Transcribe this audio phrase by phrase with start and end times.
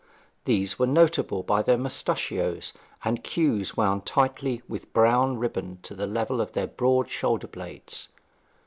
[0.45, 2.73] These were notable by their mustachios,
[3.05, 8.07] and queues wound tightly with brown ribbon to the level of their broad shoulder blades.